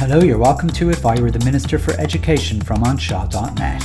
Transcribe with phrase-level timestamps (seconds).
[0.00, 3.82] Hello, you're welcome to If I Were the Minister for Education from anseo.net.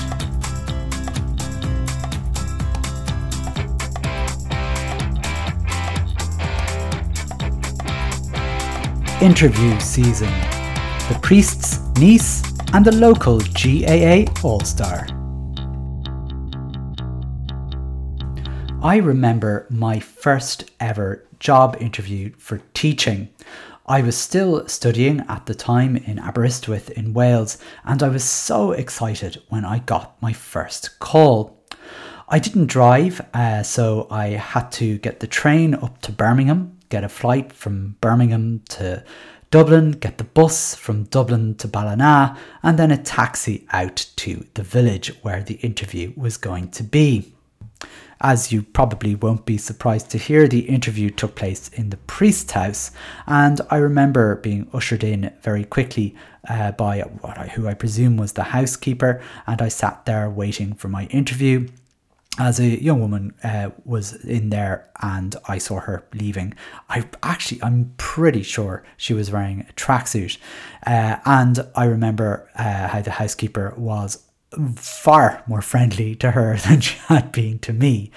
[9.21, 10.31] Interview season.
[11.09, 12.41] The priest's niece
[12.73, 15.07] and the local GAA All Star.
[18.81, 23.27] I remember my first ever job interview for teaching.
[23.87, 28.71] I was still studying at the time in Aberystwyth in Wales, and I was so
[28.71, 31.63] excited when I got my first call.
[32.27, 37.03] I didn't drive, uh, so I had to get the train up to Birmingham, get
[37.03, 39.03] a flight from Birmingham to
[39.51, 44.63] Dublin, get the bus from Dublin to Ballina, and then a taxi out to the
[44.63, 47.34] village where the interview was going to be.
[48.27, 52.53] As you probably won't be surprised to hear, the interview took place in the priest's
[52.53, 52.89] house,
[53.27, 56.15] and I remember being ushered in very quickly
[56.49, 60.73] uh, by what I, who I presume was the housekeeper, and I sat there waiting
[60.73, 61.67] for my interview.
[62.39, 66.55] As a young woman uh, was in there, and I saw her leaving.
[66.89, 70.39] I actually, I'm pretty sure she was wearing a tracksuit,
[70.87, 74.24] uh, and I remember uh, how the housekeeper was
[74.75, 78.11] far more friendly to her than she had been to me.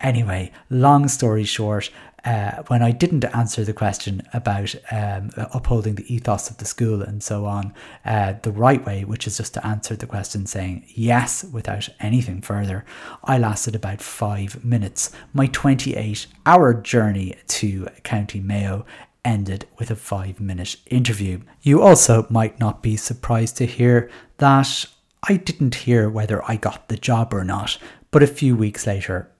[0.00, 1.90] Anyway, long story short,
[2.24, 7.02] uh, when I didn't answer the question about um, upholding the ethos of the school
[7.02, 7.72] and so on
[8.04, 12.42] uh, the right way, which is just to answer the question saying yes without anything
[12.42, 12.84] further,
[13.24, 15.12] I lasted about five minutes.
[15.32, 18.84] My 28 hour journey to County Mayo
[19.24, 21.40] ended with a five minute interview.
[21.62, 24.86] You also might not be surprised to hear that
[25.22, 27.78] I didn't hear whether I got the job or not,
[28.10, 29.30] but a few weeks later,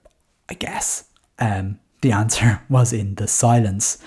[0.49, 1.05] I guess,
[1.39, 3.97] um, the answer was in the silence.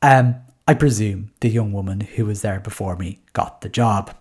[0.00, 4.14] Um, I presume the young woman who was there before me got the job.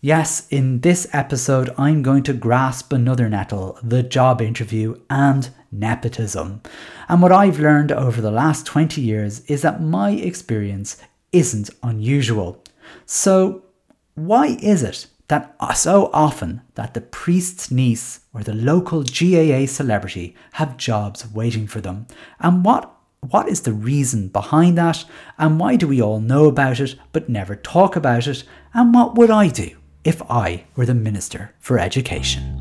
[0.00, 6.62] Yes, in this episode, I'm going to grasp another nettle the job interview and nepotism.
[7.08, 10.98] And what I've learned over the last 20 years is that my experience
[11.32, 12.62] isn't unusual.
[13.06, 13.64] So,
[14.14, 20.34] why is it that so often that the priest's niece or the local GAA celebrity
[20.52, 22.06] have jobs waiting for them.
[22.40, 25.04] And what what is the reason behind that?
[25.38, 28.44] And why do we all know about it but never talk about it?
[28.72, 32.57] And what would I do if I were the Minister for Education?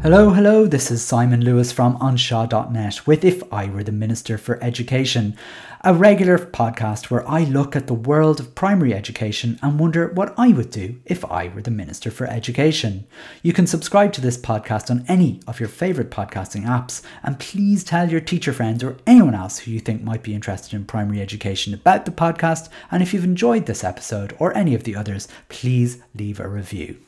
[0.00, 4.62] Hello, hello, this is Simon Lewis from anseo.net with If I Were the Minister for
[4.62, 5.36] Education,
[5.82, 10.34] a regular podcast where I look at the world of primary education and wonder what
[10.38, 13.08] I would do if I were the Minister for Education.
[13.42, 17.82] You can subscribe to this podcast on any of your favourite podcasting apps, and please
[17.82, 21.20] tell your teacher friends or anyone else who you think might be interested in primary
[21.20, 22.68] education about the podcast.
[22.92, 26.98] And if you've enjoyed this episode or any of the others, please leave a review.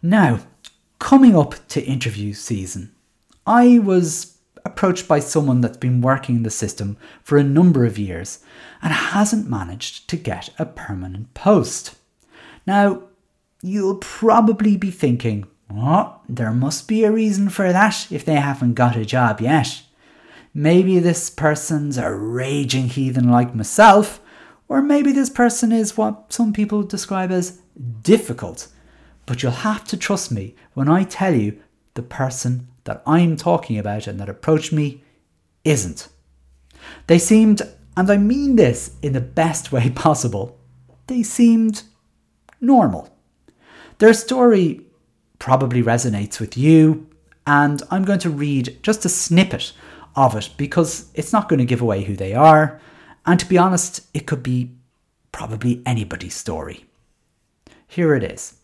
[0.00, 0.38] Now,
[1.04, 2.90] coming up to interview season,
[3.46, 7.98] I was approached by someone that's been working in the system for a number of
[7.98, 8.38] years
[8.80, 11.96] and hasn't managed to get a permanent post.
[12.66, 13.02] Now,
[13.60, 15.46] you'll probably be thinking,
[16.26, 19.82] there must be a reason for that if they haven't got a job yet.
[20.54, 24.22] Maybe this person's a raging heathen like myself,
[24.70, 27.60] or maybe this person is what some people describe as
[28.00, 28.68] difficult
[29.26, 31.60] but you'll have to trust me when I tell you
[31.94, 35.02] the person that I'm talking about and that approached me
[35.64, 36.08] isn't.
[37.06, 37.62] They seemed,
[37.96, 40.58] and I mean this in the best way possible,
[41.06, 41.82] they seemed
[42.60, 43.16] normal.
[43.98, 44.80] Their story
[45.38, 47.08] probably resonates with you,
[47.46, 49.72] and I'm going to read just a snippet
[50.16, 52.80] of it because it's not going to give away who they are,
[53.26, 54.72] and to be honest, it could be
[55.32, 56.86] probably anybody's story.
[57.86, 58.54] Here it is.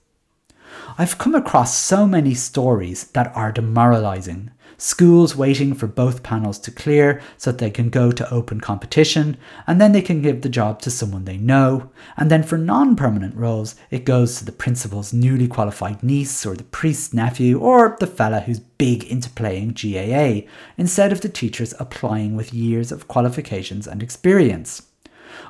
[0.98, 4.50] I've come across so many stories that are demoralising.
[4.76, 9.36] Schools waiting for both panels to clear so that they can go to open competition,
[9.66, 11.90] and then they can give the job to someone they know.
[12.16, 16.54] And then for non permanent roles, it goes to the principal's newly qualified niece, or
[16.54, 21.74] the priest's nephew, or the fella who's big into playing GAA, instead of the teachers
[21.78, 24.89] applying with years of qualifications and experience.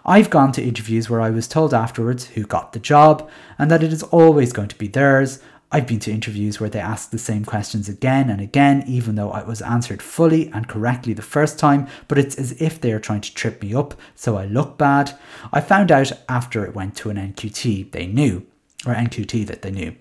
[0.04, 3.82] I've gone to interviews where I was told afterwards who got the job and that
[3.82, 5.40] it is always going to be theirs.
[5.72, 9.30] I've been to interviews where they ask the same questions again and again, even though
[9.30, 12.98] I was answered fully and correctly the first time, but it's as if they are
[12.98, 15.16] trying to trip me up so I look bad.
[15.52, 18.46] I found out after it went to an NQT they knew,
[18.84, 19.94] or NQT that they knew.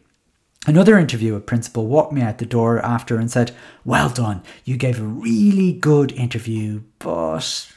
[0.66, 3.56] Another interview, a principal walked me out the door after and said,
[3.86, 7.72] Well done, you gave a really good interview, but,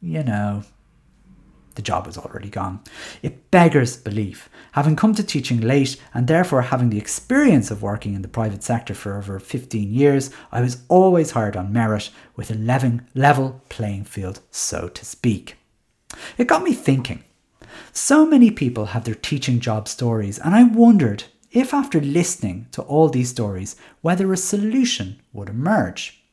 [0.00, 0.64] you know,
[1.74, 2.80] the job was already gone.
[3.22, 4.48] It beggars belief.
[4.72, 8.62] Having come to teaching late and therefore having the experience of working in the private
[8.62, 14.04] sector for over 15 years, I was always hired on merit with a level playing
[14.04, 15.56] field, so to speak.
[16.38, 17.24] It got me thinking.
[17.92, 22.82] So many people have their teaching job stories, and I wondered if, after listening to
[22.82, 26.23] all these stories, whether a solution would emerge.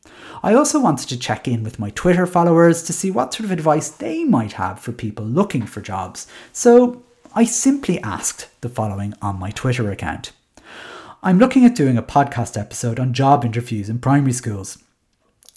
[0.43, 3.51] I also wanted to check in with my Twitter followers to see what sort of
[3.51, 6.27] advice they might have for people looking for jobs.
[6.51, 7.03] So
[7.35, 10.31] I simply asked the following on my Twitter account.
[11.23, 14.79] I'm looking at doing a podcast episode on job interviews in primary schools.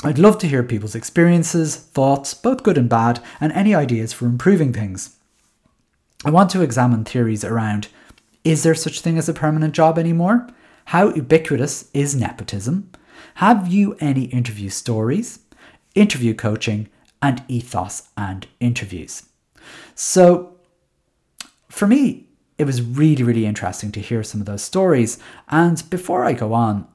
[0.03, 4.27] I'd love to hear people's experiences, thoughts, both good and bad, and any ideas for
[4.27, 5.17] improving things.
[6.27, 7.89] I want to examine theories around
[8.45, 10.47] is there such thing as a permanent job anymore?
[10.87, 12.91] How ubiquitous is nepotism?
[13.35, 15.41] Have you any interview stories,
[15.95, 16.89] interview coaching,
[17.21, 19.25] and ethos and interviews?
[19.95, 20.55] So,
[21.69, 22.29] for me,
[22.59, 25.19] it was really, really interesting to hear some of those stories.
[25.49, 26.87] And before I go on,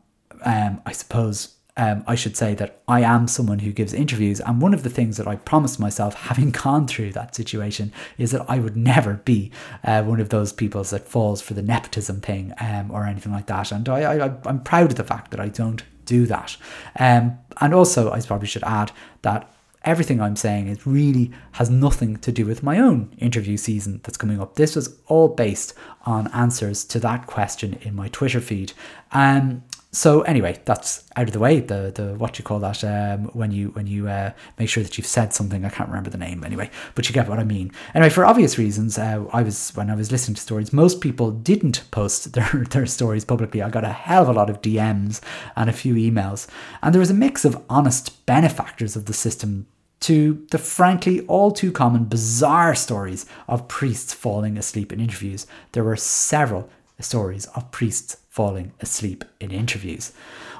[0.46, 4.40] um, I suppose um, I should say that I am someone who gives interviews.
[4.40, 8.32] And one of the things that I promised myself, having gone through that situation, is
[8.32, 9.52] that I would never be
[9.84, 13.48] uh, one of those people that falls for the nepotism thing um, or anything like
[13.48, 13.74] that.
[13.74, 15.84] And I, I, I'm proud of the fact that I don't
[16.16, 16.58] do that.
[17.00, 18.92] Um, and also, I probably should add
[19.22, 19.42] that
[19.84, 24.18] everything I'm saying is really has nothing to do with my own interview season that's
[24.18, 24.56] coming up.
[24.56, 25.74] This was all based
[26.06, 28.74] on answers to that question in my Twitter feed.
[29.12, 31.62] Um, so anyway, that's out of the way.
[31.62, 34.98] The the what you call that um, when you when you uh, make sure that
[34.98, 35.66] you've said something.
[35.66, 37.72] I can't remember the name anyway, but you get what I mean.
[37.96, 41.32] Anyway, for obvious reasons, uh, I was when I was listening to stories, most people
[41.32, 43.64] didn't post their their stories publicly.
[43.64, 45.22] I got a hell of a lot of DMs
[45.56, 46.48] and a few emails,
[46.84, 49.66] and there was a mix of honest benefactors of the system
[50.02, 55.48] to the frankly all too common bizarre stories of priests falling asleep in interviews.
[55.72, 56.70] There were several
[57.00, 60.14] stories of priests falling asleep in interviews.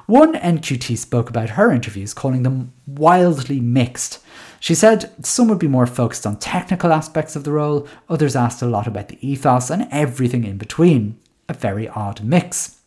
[0.04, 4.18] One NQT spoke about her interviews, calling them wildly mixed.
[4.60, 8.60] She said some would be more focused on technical aspects of the role, others asked
[8.60, 11.18] a lot about the ethos and everything in between.
[11.48, 12.80] A very odd mix.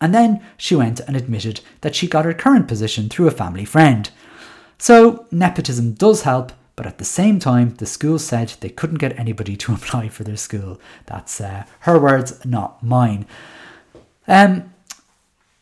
[0.00, 3.66] And then she went and admitted that she got her current position through a family
[3.66, 4.08] friend.
[4.78, 9.18] So, nepotism does help, but at the same time, the school said they couldn't get
[9.18, 10.80] anybody to apply for their school.
[11.04, 13.26] That's uh, her words, not mine.
[14.28, 14.72] Um,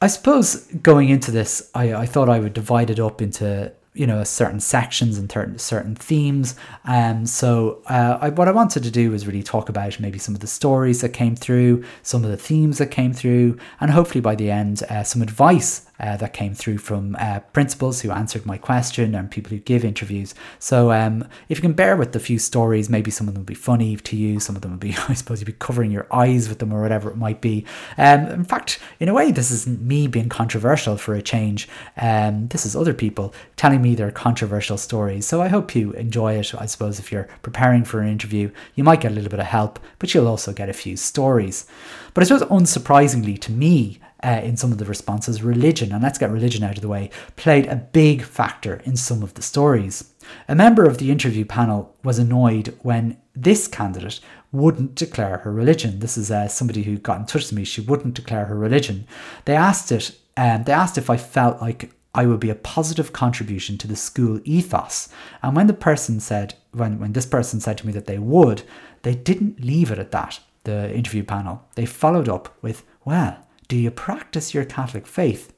[0.03, 4.07] I suppose going into this, I, I thought I would divide it up into you
[4.07, 6.55] know certain sections and certain certain themes.
[6.85, 10.35] Um, so uh, I, what I wanted to do was really talk about maybe some
[10.35, 14.21] of the stories that came through, some of the themes that came through, and hopefully
[14.21, 18.47] by the end, uh, some advice uh, that came through from uh, principals who answered
[18.47, 20.35] my question and people who give interviews.
[20.59, 23.47] So um, if you can bear with the few stories, maybe some of them will
[23.47, 26.07] be funny to you, some of them will be, I suppose, you'll be covering your
[26.13, 27.65] eyes with them or whatever it might be.
[27.97, 31.69] Um, in fact, in a way, this isn't me being controversial for a change.
[31.97, 35.27] Um, this is other people telling me their controversial stories.
[35.27, 36.55] So I hope you enjoy it.
[36.59, 39.47] I suppose if you're preparing for an interview, you might get a little bit of
[39.47, 41.67] help, but you'll also get a few stories.
[42.15, 46.19] But I suppose unsurprisingly to me, uh, in some of the responses, religion, and let's
[46.19, 50.12] get religion out of the way, played a big factor in some of the stories.
[50.49, 54.19] A member of the interview panel was annoyed when this candidate
[54.50, 56.00] wouldn't declare her religion.
[56.00, 57.64] This is uh, somebody who got in touch with me.
[57.64, 59.06] She wouldn't declare her religion.
[59.45, 60.18] They asked it.
[60.37, 63.95] Um, they asked if I felt like I would be a positive contribution to the
[63.95, 65.09] school ethos.
[65.42, 68.62] And when the person said, when, when this person said to me that they would,
[69.02, 71.62] they didn't leave it at that, the interview panel.
[71.76, 75.52] They followed up with, well, do you practice your Catholic faith?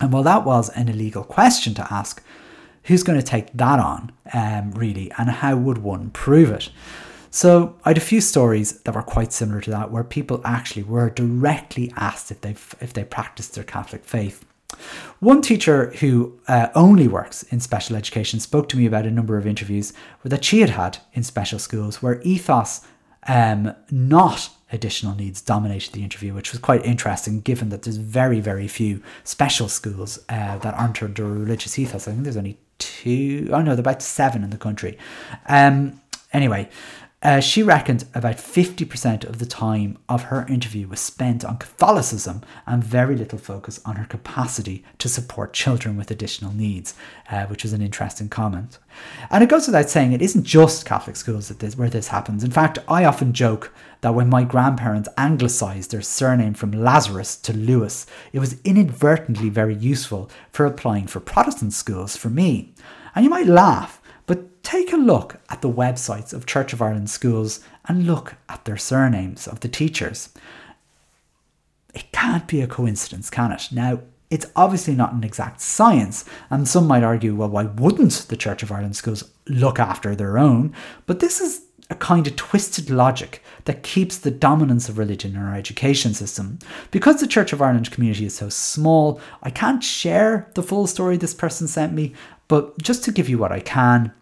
[0.00, 2.22] And while that was an illegal question to ask,
[2.84, 6.70] who's going to take that on, um, really, and how would one prove it?
[7.30, 10.84] So I had a few stories that were quite similar to that, where people actually
[10.84, 14.44] were directly asked if they if they practiced their Catholic faith.
[15.20, 19.36] One teacher who uh, only works in special education spoke to me about a number
[19.36, 19.92] of interviews
[20.24, 22.80] that she had had in special schools where ethos,
[23.28, 28.40] um, not additional needs dominated the interview, which was quite interesting given that there's very,
[28.40, 32.08] very few special schools uh, that aren't under religious ethos.
[32.08, 34.98] I think there's only two, oh no, there are about seven in the country.
[35.46, 36.00] Um,
[36.32, 36.68] anyway,
[37.22, 42.42] uh, she reckoned about 50% of the time of her interview was spent on Catholicism
[42.66, 46.94] and very little focus on her capacity to support children with additional needs,
[47.30, 48.78] uh, which was an interesting comment.
[49.30, 52.44] And it goes without saying, it isn't just Catholic schools that this, where this happens.
[52.44, 57.54] In fact, I often joke that when my grandparents anglicised their surname from Lazarus to
[57.54, 62.74] Lewis, it was inadvertently very useful for applying for Protestant schools for me.
[63.14, 67.10] And you might laugh, But take a look at the websites of Church of Ireland
[67.10, 70.30] schools and look at their surnames of the teachers.
[71.94, 73.68] It can't be a coincidence, can it?
[73.72, 78.36] Now, it's obviously not an exact science, and some might argue, well, why wouldn't the
[78.36, 80.74] Church of Ireland schools look after their own?
[81.06, 85.42] But this is a kind of twisted logic that keeps the dominance of religion in
[85.42, 86.58] our education system.
[86.90, 91.16] Because the Church of Ireland community is so small, I can't share the full story
[91.16, 92.14] this person sent me,
[92.48, 94.12] but just to give you what I can,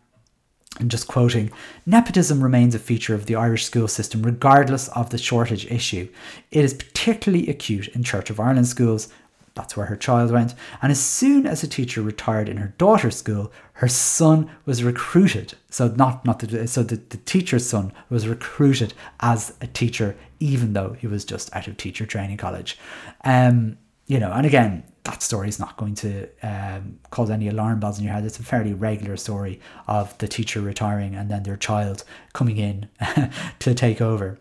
[0.81, 1.53] and just quoting,
[1.87, 6.09] nepotism remains a feature of the Irish school system regardless of the shortage issue.
[6.51, 9.09] It is particularly acute in Church of Ireland schools,
[9.55, 10.55] that's where her child went.
[10.83, 15.55] And as soon as a teacher retired in her daughter's school, her son was recruited.
[15.71, 20.73] So not not the, so the, the teacher's son was recruited as a teacher, even
[20.73, 22.79] though he was just out of teacher training college.
[23.25, 27.79] Um, you know, and again, that story is not going to um, cause any alarm
[27.79, 28.25] bells in your head.
[28.25, 32.89] It's a fairly regular story of the teacher retiring and then their child coming in
[33.59, 34.39] to take over.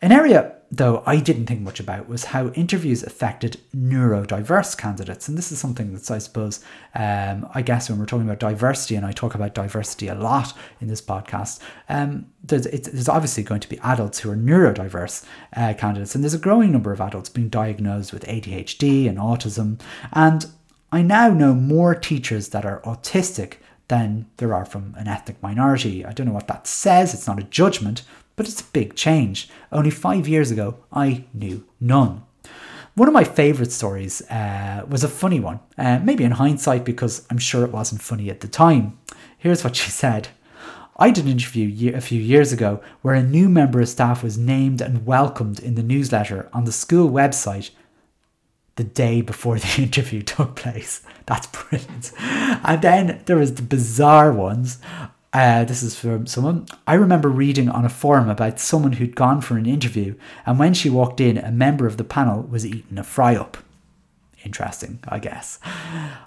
[0.00, 5.28] An area though I didn't think much about was how interviews affected neurodiverse candidates.
[5.28, 8.96] And this is something that's, I suppose, um, I guess when we're talking about diversity,
[8.96, 13.60] and I talk about diversity a lot in this podcast, um, there's, there's obviously going
[13.60, 15.24] to be adults who are neurodiverse
[15.56, 16.14] uh, candidates.
[16.14, 19.80] And there's a growing number of adults being diagnosed with ADHD and autism.
[20.12, 20.46] And
[20.92, 23.54] I now know more teachers that are autistic
[23.88, 26.04] than there are from an ethnic minority.
[26.04, 28.02] I don't know what that says, it's not a judgment,
[28.36, 29.48] but it's a big change.
[29.70, 32.22] Only five years ago, I knew none.
[32.94, 37.26] One of my favourite stories uh, was a funny one, uh, maybe in hindsight because
[37.28, 38.98] I'm sure it wasn't funny at the time.
[39.36, 40.28] Here's what she said.
[40.96, 44.38] I did an interview a few years ago where a new member of staff was
[44.38, 47.70] named and welcomed in the newsletter on the school website
[48.76, 51.02] the day before the interview took place.
[51.26, 52.12] That's brilliant.
[52.20, 54.78] And then there was the bizarre ones
[55.34, 56.64] uh, this is from someone.
[56.86, 60.14] I remember reading on a forum about someone who'd gone for an interview,
[60.46, 63.56] and when she walked in, a member of the panel was eating a fry up.
[64.44, 65.58] Interesting, I guess.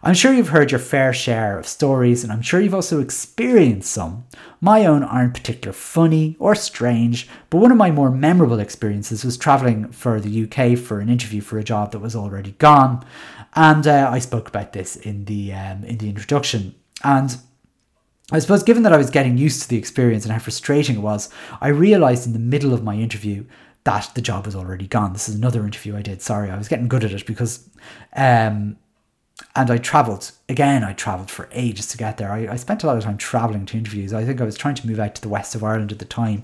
[0.02, 3.92] I'm sure you've heard your fair share of stories, and I'm sure you've also experienced
[3.92, 4.26] some.
[4.60, 9.38] My own aren't particularly funny or strange, but one of my more memorable experiences was
[9.38, 13.06] travelling for the UK for an interview for a job that was already gone,
[13.54, 16.74] and uh, I spoke about this in the um, in the introduction.
[17.04, 17.38] And
[18.32, 21.02] I suppose, given that I was getting used to the experience and how frustrating it
[21.02, 21.30] was,
[21.62, 23.46] I realized in the middle of my interview
[23.88, 25.14] that the job was already gone.
[25.14, 26.22] This is another interview I did.
[26.22, 27.70] Sorry, I was getting good at it because
[28.16, 28.78] um,
[29.56, 30.84] and I travelled again.
[30.84, 32.32] I travelled for ages to get there.
[32.32, 34.14] I, I, spent a lot of time travelling to interviews.
[34.14, 36.06] I think I was trying to move out to the west of Ireland at the
[36.06, 36.42] time,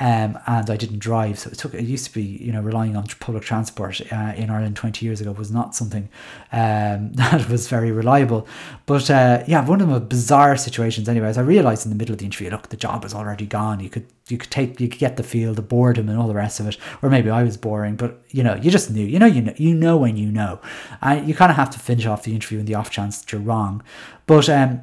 [0.00, 1.38] um, and I didn't drive.
[1.38, 1.74] So it took.
[1.74, 5.20] It used to be, you know, relying on public transport uh, in Ireland twenty years
[5.20, 6.08] ago was not something
[6.52, 8.46] um, that was very reliable.
[8.86, 11.08] But uh, yeah, one of the bizarre situations.
[11.08, 13.80] Anyways, I realised in the middle of the interview, look, the job was already gone.
[13.80, 16.34] You could you could take you could get the feel, the boredom, and all the
[16.34, 16.76] rest of it.
[17.02, 19.04] Or maybe I was boring, but you know, you just knew.
[19.04, 20.60] You know, you know, you know when you know,
[21.02, 23.30] and you kind of have to finish off the interview in the off chance that
[23.30, 23.82] you're wrong.
[24.26, 24.82] But um,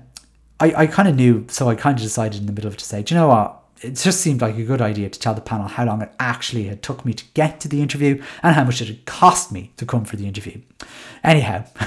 [0.60, 2.80] I I kind of knew, so I kind of decided in the middle of it
[2.80, 3.58] to say, do you know what?
[3.82, 6.66] It just seemed like a good idea to tell the panel how long it actually
[6.66, 9.72] had took me to get to the interview and how much it had cost me
[9.78, 10.62] to come for the interview.
[11.24, 11.66] Anyhow,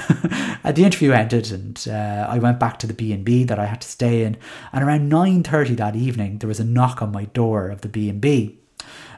[0.65, 3.87] the interview ended and uh, I went back to the B&B that I had to
[3.87, 4.35] stay in
[4.73, 8.59] and around 9.30 that evening there was a knock on my door of the B&B.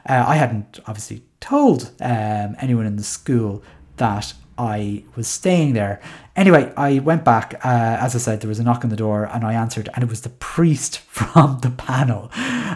[0.08, 3.64] Uh, I hadn't obviously told um, anyone in the school
[3.96, 6.00] that I was staying there.
[6.34, 7.54] Anyway, I went back.
[7.64, 10.02] Uh, as I said, there was a knock on the door, and I answered, and
[10.02, 12.30] it was the priest from the panel.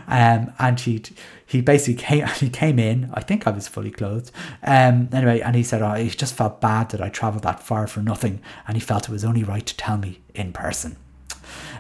[0.07, 1.03] Um, and he
[1.45, 3.11] he basically came he came in.
[3.13, 4.31] I think I was fully clothed.
[4.63, 7.87] Um, anyway, and he said, "Oh, he just felt bad that I travelled that far
[7.87, 10.97] for nothing, and he felt it was only right to tell me in person."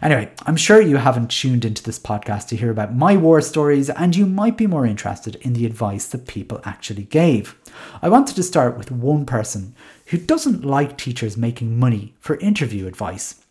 [0.01, 3.91] Anyway, I'm sure you haven't tuned into this podcast to hear about my war stories,
[3.91, 7.57] and you might be more interested in the advice that people actually gave.
[8.01, 9.75] I wanted to start with one person
[10.07, 13.42] who doesn't like teachers making money for interview advice.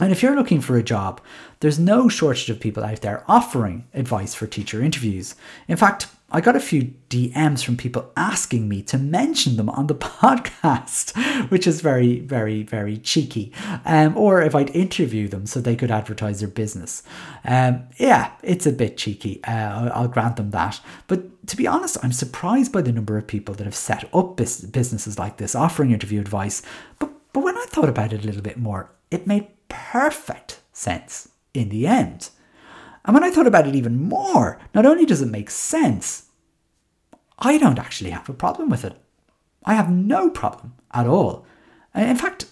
[0.00, 1.20] And if you're looking for a job,
[1.60, 5.34] there's no shortage of people out there offering advice for teacher interviews.
[5.68, 9.88] In fact, I got a few DMs from people asking me to mention them on
[9.88, 13.52] the podcast, which is very, very, very cheeky.
[13.84, 17.02] Um, or if I'd interview them so they could advertise their business.
[17.44, 19.42] Um, yeah, it's a bit cheeky.
[19.42, 20.80] Uh, I'll, grant them that.
[21.08, 24.36] But to be honest, I'm surprised by the number of people that have set up
[24.36, 26.62] businesses like this, offering interview advice.
[27.00, 31.28] But, but when I thought about it a little bit more, it made perfect sense
[31.54, 32.30] in the end.
[33.04, 36.26] And when I thought about it even more, not only does it make sense,
[37.38, 38.96] I don't actually have a problem with it.
[39.64, 41.46] I have no problem at all.
[41.94, 42.46] Uh, in fact,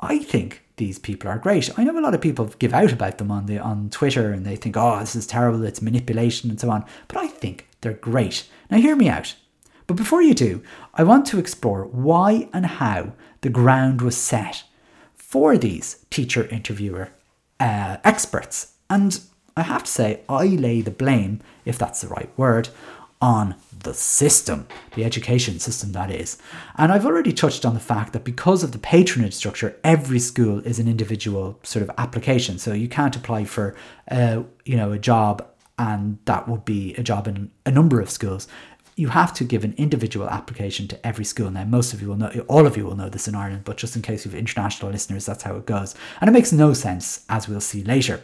[0.00, 1.70] I think these people are great.
[1.78, 4.46] I know a lot of people give out about them on the on Twitter and
[4.46, 6.84] they think, oh, this is terrible, it's manipulation and so on.
[7.06, 8.48] But I think they're great.
[8.70, 9.34] Now hear me out.
[9.86, 10.62] But before you do,
[10.94, 13.12] I want to explore why and how
[13.42, 14.64] the ground was set
[15.30, 17.08] for these teacher interviewer
[17.60, 18.72] uh, experts.
[18.90, 19.20] And
[19.56, 22.70] I have to say, I lay the blame, if that's the right word,
[23.22, 26.36] on the system, the education system that is.
[26.76, 30.58] And I've already touched on the fact that because of the patronage structure, every school
[30.66, 32.58] is an individual sort of application.
[32.58, 33.76] So you can't apply for,
[34.10, 35.46] uh, you know, a job
[35.80, 38.46] and that would be a job in a number of schools.
[39.00, 41.50] You have to give an individual application to every school.
[41.50, 43.78] Now, most of you will know, all of you will know this in Ireland, but
[43.78, 45.94] just in case you have international listeners, that's how it goes.
[46.20, 48.20] And it makes no sense, as we'll see later.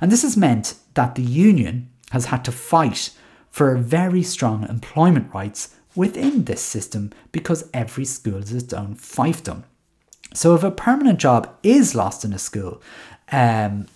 [0.00, 3.10] And this has meant that the union has had to fight
[3.48, 9.62] for very strong employment rights within this system because every school is its own fiefdom.
[10.34, 12.82] So if a permanent job is lost in a school,
[13.30, 13.86] um,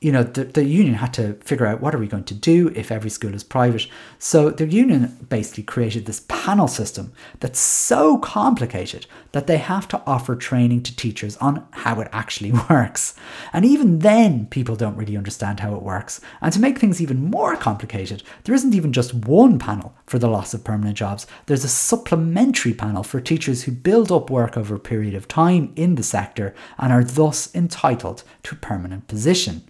[0.00, 2.68] you know, the, the union had to figure out what are we going to do
[2.76, 3.88] if every school is private.
[4.20, 10.00] So the union basically created this panel system that's so complicated that they have to
[10.06, 13.16] offer training to teachers on how it actually works.
[13.52, 16.20] And even then, people don't really understand how it works.
[16.40, 20.28] And to make things even more complicated, there isn't even just one panel for the
[20.28, 21.26] loss of permanent jobs.
[21.46, 25.72] There's a supplementary panel for teachers who build up work over a period of time
[25.74, 29.68] in the sector and are thus entitled to a permanent position.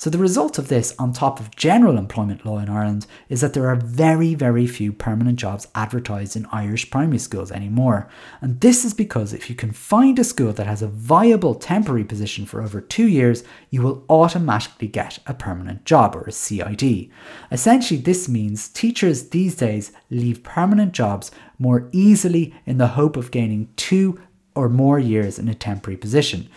[0.00, 3.52] So, the result of this, on top of general employment law in Ireland, is that
[3.52, 8.08] there are very, very few permanent jobs advertised in Irish primary schools anymore.
[8.40, 12.04] And this is because if you can find a school that has a viable temporary
[12.04, 17.10] position for over two years, you will automatically get a permanent job or a CID.
[17.50, 23.32] Essentially, this means teachers these days leave permanent jobs more easily in the hope of
[23.32, 24.20] gaining two
[24.54, 26.48] or more years in a temporary position.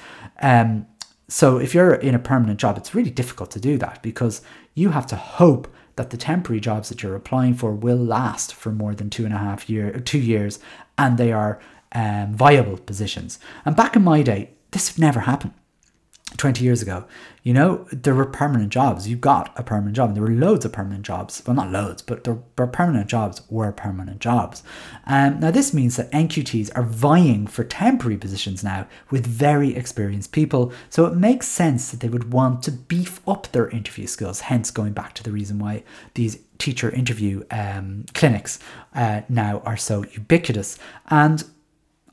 [0.41, 0.85] Um,
[1.31, 4.41] so if you're in a permanent job, it's really difficult to do that because
[4.75, 8.69] you have to hope that the temporary jobs that you're applying for will last for
[8.73, 10.59] more than two and a half year, two years,
[10.97, 11.57] and they are
[11.93, 13.39] um, viable positions.
[13.63, 15.53] And back in my day, this would never happen.
[16.37, 17.05] 20 years ago,
[17.43, 19.07] you know, there were permanent jobs.
[19.07, 20.13] You got a permanent job.
[20.13, 21.41] There were loads of permanent jobs.
[21.45, 24.63] Well, not loads, but there were permanent jobs were permanent jobs.
[25.07, 30.31] Um, now, this means that NQTs are vying for temporary positions now with very experienced
[30.31, 30.71] people.
[30.89, 34.69] So it makes sense that they would want to beef up their interview skills, hence
[34.71, 38.59] going back to the reason why these teacher interview um, clinics
[38.93, 40.77] uh, now are so ubiquitous.
[41.09, 41.43] And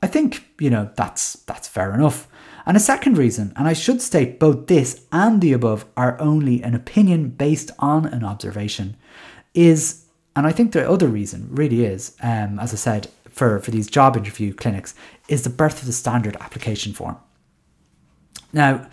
[0.01, 2.27] I think, you know, that's that's fair enough.
[2.69, 6.61] And a second reason, and I should state both this and the above are only
[6.61, 8.95] an opinion based on an observation,
[9.55, 10.05] is,
[10.35, 13.89] and I think the other reason really is, um, as I said, for, for these
[13.89, 14.93] job interview clinics,
[15.27, 17.17] is the birth of the standard application form.
[18.53, 18.87] Now,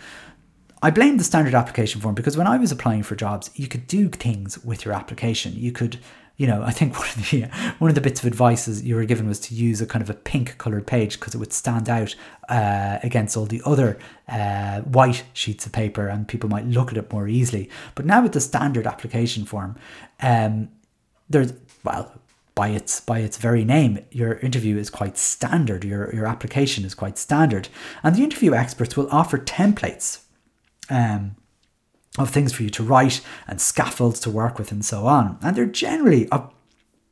[0.81, 3.85] I blame the standard application form because when I was applying for jobs, you could
[3.85, 5.53] do things with your application.
[5.55, 5.99] You could
[6.37, 7.41] you know, I think one of the
[7.79, 10.09] one of the bits of advice you were given was to use a kind of
[10.09, 12.15] a pink colored page because it would stand out
[12.47, 13.97] uh, against all the other
[14.29, 17.69] uh, white sheets of paper, and people might look at it more easily.
[17.95, 19.75] But now with the standard application form,
[20.21, 20.69] um,
[21.29, 22.13] there's well.
[22.55, 25.83] By its by its very name, your interview is quite standard.
[25.83, 27.69] Your your application is quite standard,
[28.01, 30.21] and the interview experts will offer templates
[30.89, 31.35] um,
[32.17, 35.37] of things for you to write and scaffolds to work with and so on.
[35.41, 36.51] And they're generally of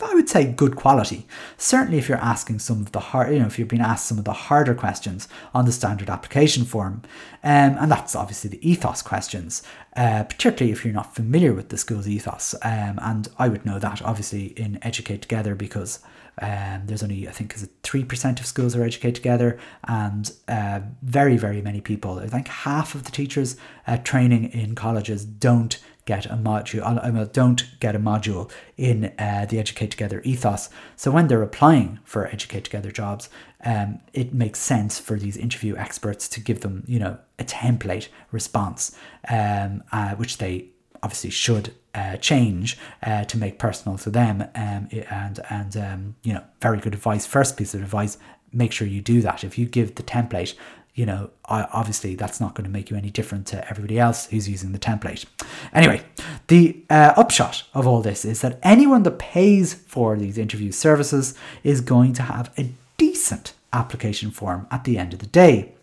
[0.01, 1.25] I would say good quality.
[1.57, 4.17] Certainly, if you're asking some of the hard, you know, if you've been asked some
[4.17, 7.01] of the harder questions on the standard application form,
[7.43, 9.63] um, and that's obviously the ethos questions,
[9.95, 12.53] uh, particularly if you're not familiar with the school's ethos.
[12.61, 15.99] Um, and I would know that obviously in Educate Together because
[16.41, 20.81] um, there's only, I think, is it 3% of schools are educated together, and uh,
[21.01, 25.79] very, very many people, I think half of the teachers uh, training in colleges don't
[26.05, 30.69] get a module, uh, don't get a module in uh, the Educate Together ethos.
[30.95, 33.29] So when they're applying for Educate Together jobs,
[33.63, 38.09] um, it makes sense for these interview experts to give them, you know, a template
[38.31, 38.95] response,
[39.29, 40.69] um, uh, which they
[41.01, 44.41] obviously should uh, change uh, to make personal to them.
[44.53, 47.25] Um, and and um, you know, very good advice.
[47.25, 48.17] First piece of advice:
[48.53, 49.43] make sure you do that.
[49.43, 50.55] If you give the template,
[50.95, 54.47] you know, obviously that's not going to make you any different to everybody else who's
[54.47, 55.25] using the template.
[55.73, 56.01] Anyway,
[56.47, 61.35] the uh, upshot of all this is that anyone that pays for these interview services
[61.63, 65.73] is going to have a decent application form at the end of the day.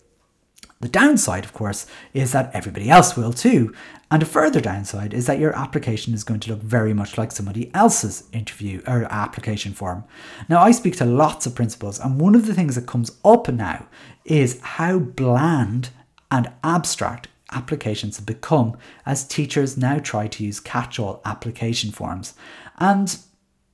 [0.80, 3.72] The downside, of course, is that everybody else will too.
[4.12, 7.32] And a further downside is that your application is going to look very much like
[7.32, 10.04] somebody else's interview or application form.
[10.50, 13.48] Now, I speak to lots of principals, and one of the things that comes up
[13.48, 13.86] now
[14.26, 15.88] is how bland
[16.30, 22.34] and abstract applications have become as teachers now try to use catch all application forms.
[22.76, 23.16] And,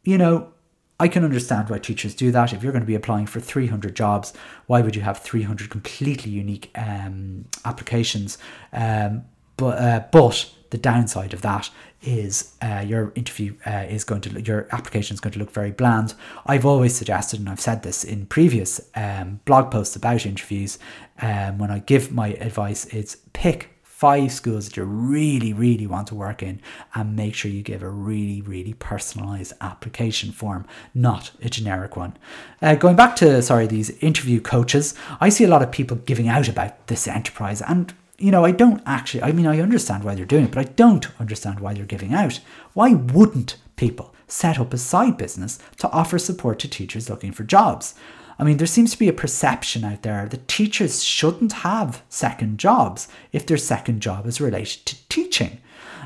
[0.04, 0.52] you know,
[1.00, 2.52] I can understand why teachers do that.
[2.52, 4.32] If you're going to be applying for 300 jobs,
[4.66, 8.38] why would you have 300 completely unique um, applications?
[8.72, 9.24] Um,
[9.58, 11.68] but uh, but the downside of that
[12.00, 15.72] is uh, your interview uh, is going to your application is going to look very
[15.72, 16.14] bland.
[16.46, 20.78] I've always suggested, and I've said this in previous um, blog posts about interviews.
[21.20, 26.06] Um, when I give my advice, it's pick five schools that you really, really want
[26.06, 26.60] to work in
[26.94, 32.16] and make sure you give a really, really personalized application form, not a generic one.
[32.62, 36.28] Uh, going back to, sorry, these interview coaches, I see a lot of people giving
[36.28, 40.14] out about this enterprise and you know, I don't actually, I mean, I understand why
[40.14, 42.40] they're doing it, but I don't understand why they're giving out.
[42.74, 47.44] Why wouldn't people set up a side business to offer support to teachers looking for
[47.44, 47.94] jobs?
[48.38, 52.58] I mean, there seems to be a perception out there that teachers shouldn't have second
[52.58, 55.60] jobs if their second job is related to teaching.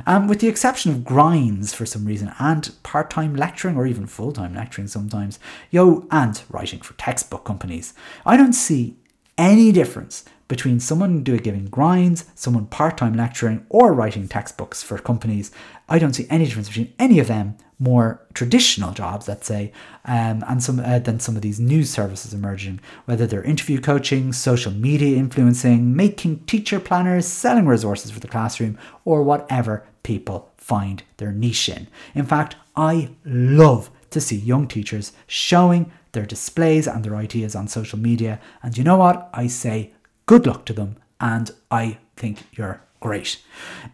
[0.06, 4.06] Um, with the exception of grinds for some reason, and part time lecturing or even
[4.06, 5.38] full time lecturing sometimes,
[5.70, 7.92] yo, and writing for textbook companies,
[8.24, 8.96] I don't see
[9.36, 14.98] any difference between someone doing giving grinds, someone part time lecturing, or writing textbooks for
[14.98, 15.50] companies.
[15.88, 19.72] I don't see any difference between any of them more traditional jobs, let's say,
[20.04, 24.30] um, and some uh, than some of these new services emerging, whether they're interview coaching,
[24.30, 31.02] social media influencing, making teacher planners, selling resources for the classroom, or whatever people find
[31.16, 31.88] their niche in.
[32.14, 37.68] In fact, I love to see young teachers showing their displays and their ideas on
[37.68, 38.38] social media.
[38.62, 39.30] And you know what?
[39.32, 39.92] I say
[40.26, 43.42] good luck to them, and I think you're great.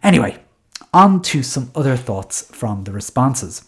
[0.03, 0.37] Anyway,
[0.93, 3.65] on to some other thoughts from the responses.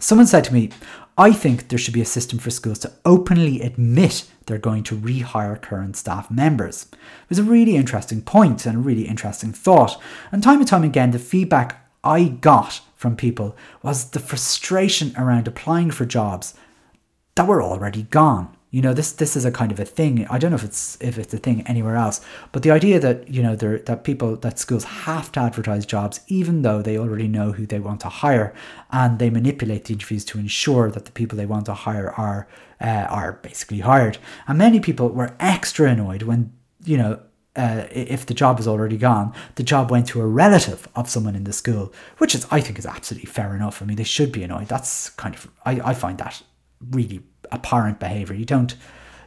[0.00, 0.70] Someone said to me,
[1.16, 4.96] I think there should be a system for schools to openly admit they're going to
[4.96, 6.88] rehire current staff members.
[6.92, 10.00] It was a really interesting point and a really interesting thought.
[10.32, 15.46] And time and time again, the feedback I got from people was the frustration around
[15.46, 16.54] applying for jobs
[17.36, 18.56] that were already gone.
[18.74, 20.26] You know, this this is a kind of a thing.
[20.28, 23.28] I don't know if it's if it's a thing anywhere else, but the idea that
[23.28, 27.28] you know there that people that schools have to advertise jobs even though they already
[27.28, 28.52] know who they want to hire,
[28.90, 32.48] and they manipulate the interviews to ensure that the people they want to hire are
[32.80, 34.18] uh, are basically hired.
[34.48, 36.52] And many people were extra annoyed when
[36.84, 37.20] you know
[37.54, 41.36] uh, if the job is already gone, the job went to a relative of someone
[41.36, 43.80] in the school, which is I think is absolutely fair enough.
[43.80, 44.66] I mean, they should be annoyed.
[44.66, 46.42] That's kind of I, I find that
[46.90, 47.22] really
[47.54, 48.34] apparent behavior.
[48.34, 48.74] You don't,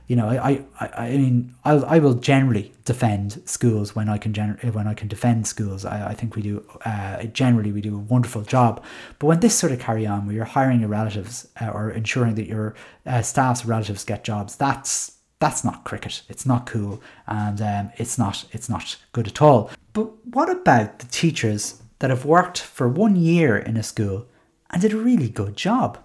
[0.07, 4.31] you know, I, I, I mean, I'll, I will generally defend schools when I can
[4.31, 5.83] gener- when I can defend schools.
[5.83, 8.83] I, I think we do uh, generally we do a wonderful job.
[9.19, 12.35] But when this sort of carry on, where you're hiring your relatives uh, or ensuring
[12.35, 16.23] that your uh, staff's relatives get jobs, that's that's not cricket.
[16.29, 19.69] It's not cool, and um, it's not it's not good at all.
[19.93, 24.27] But what about the teachers that have worked for one year in a school
[24.69, 25.97] and did a really good job?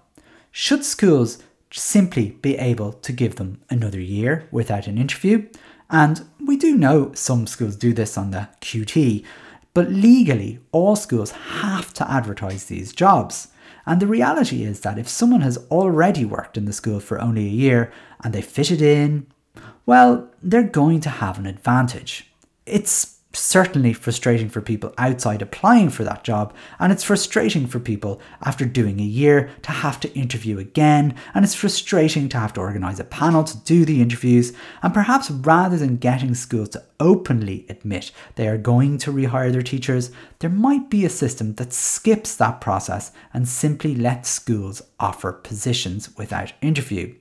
[0.50, 1.38] Should schools
[1.72, 5.46] simply be able to give them another year without an interview.
[5.90, 9.24] And we do know some schools do this on the QT,
[9.74, 13.48] but legally, all schools have to advertise these jobs.
[13.86, 17.46] And the reality is that if someone has already worked in the school for only
[17.46, 19.26] a year and they fit it in,
[19.86, 22.30] well, they're going to have an advantage.
[22.64, 28.20] It's certainly frustrating for people outside applying for that job, and it's frustrating for people
[28.42, 32.60] after doing a year to have to interview again, and it's frustrating to have to
[32.60, 34.52] organise a panel to do the interviews.
[34.82, 39.62] And perhaps rather than getting schools to openly admit they are going to rehire their
[39.62, 45.32] teachers, there might be a system that skips that process and simply lets schools offer
[45.32, 47.14] positions without interview.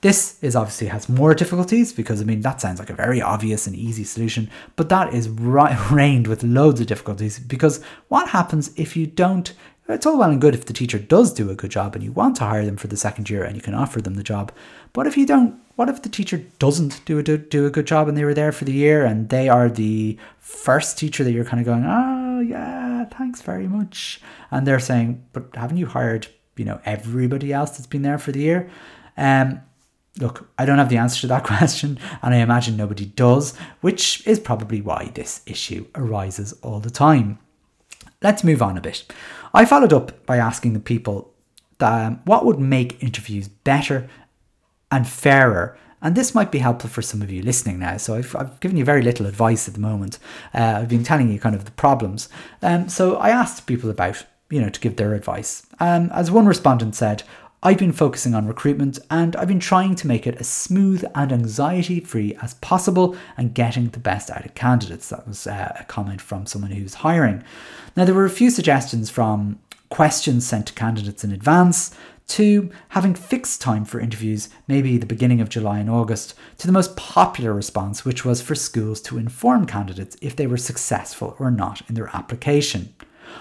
[0.00, 3.66] This is obviously has more difficulties because I mean that sounds like a very obvious
[3.66, 5.28] and easy solution, but that is
[5.90, 9.52] reigned with loads of difficulties because what happens if you don't
[9.88, 12.10] it's all well and good if the teacher does do a good job and you
[12.10, 14.50] want to hire them for the second year and you can offer them the job.
[14.94, 18.08] But if you don't, what if the teacher doesn't do a, do a good job
[18.08, 21.44] and they were there for the year and they are the first teacher that you're
[21.44, 24.20] kind of going, oh, yeah, thanks very much.
[24.50, 28.32] And they're saying, but haven't you hired, you know, everybody else that's been there for
[28.32, 28.70] the year?
[29.16, 29.60] Um,
[30.18, 34.26] look, I don't have the answer to that question, and I imagine nobody does, which
[34.26, 37.38] is probably why this issue arises all the time.
[38.22, 39.04] Let's move on a bit.
[39.52, 41.32] I followed up by asking the people
[41.80, 44.08] um, what would make interviews better
[44.90, 47.96] and fairer And this might be helpful for some of you listening now.
[47.96, 50.18] So I've, I've given you very little advice at the moment.
[50.52, 52.28] Uh, I've been telling you kind of the problems.
[52.60, 55.66] Um, so I asked people about, you know, to give their advice.
[55.80, 57.22] Um, as one respondent said,
[57.66, 61.32] I've been focusing on recruitment and I've been trying to make it as smooth and
[61.32, 65.08] anxiety free as possible and getting the best out of candidates.
[65.08, 67.42] That was uh, a comment from someone who's hiring.
[67.96, 71.94] Now, there were a few suggestions from questions sent to candidates in advance,
[72.26, 76.72] to having fixed time for interviews, maybe the beginning of July and August, to the
[76.72, 81.50] most popular response, which was for schools to inform candidates if they were successful or
[81.50, 82.94] not in their application.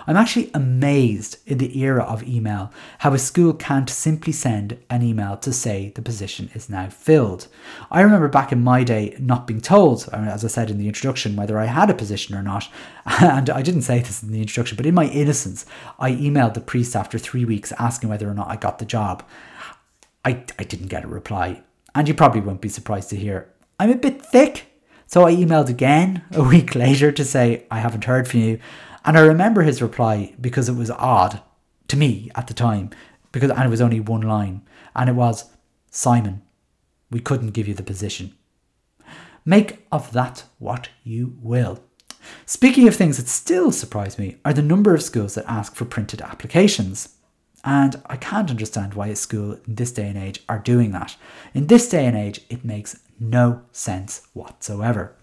[0.07, 5.01] I'm actually amazed in the era of email how a school can't simply send an
[5.01, 7.47] email to say the position is now filled.
[7.91, 11.35] I remember back in my day not being told, as I said in the introduction,
[11.35, 12.67] whether I had a position or not.
[13.23, 15.65] And I didn't say this in the introduction, but in my innocence,
[15.99, 19.23] I emailed the priest after three weeks asking whether or not I got the job.
[20.25, 21.63] I, I didn't get a reply.
[21.95, 24.65] And you probably won't be surprised to hear I'm a bit thick.
[25.07, 28.59] So I emailed again a week later to say, I haven't heard from you.
[29.05, 31.41] And I remember his reply because it was odd
[31.89, 32.89] to me at the time,
[33.31, 34.61] because and it was only one line,
[34.95, 35.45] and it was,
[35.91, 36.41] Simon,
[37.11, 38.33] we couldn't give you the position.
[39.45, 41.83] Make of that what you will.
[42.45, 45.85] Speaking of things that still surprise me are the number of schools that ask for
[45.85, 47.17] printed applications.
[47.65, 51.15] And I can't understand why a school in this day and age are doing that.
[51.53, 55.15] In this day and age, it makes no sense whatsoever.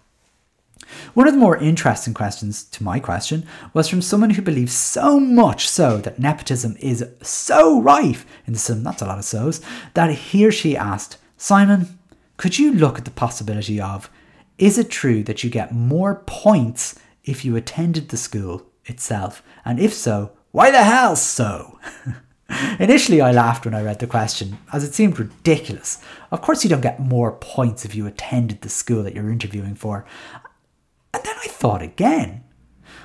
[1.15, 5.21] One of the more interesting questions to my question was from someone who believes so
[5.21, 9.61] much so that nepotism is so rife in the system, that's a lot of so's,
[9.95, 11.99] that he or she asked, Simon,
[12.37, 14.11] could you look at the possibility of
[14.59, 19.43] is it true that you get more points if you attended the school itself?
[19.65, 21.79] And if so, why the hell so?
[22.79, 26.03] Initially, I laughed when I read the question, as it seemed ridiculous.
[26.31, 29.75] Of course, you don't get more points if you attended the school that you're interviewing
[29.75, 30.05] for.
[31.13, 32.45] And then I thought again.